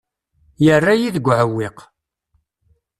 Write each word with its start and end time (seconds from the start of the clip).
Yerra-yi 0.65 1.09
deg 1.15 1.25
uɛewwiq. 1.27 1.77